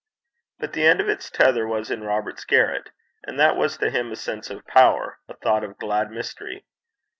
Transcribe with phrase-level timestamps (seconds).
[0.57, 2.89] But the end of its tether was in Robert's garret.
[3.23, 6.65] And that was to him a sense of power, a thought of glad mystery.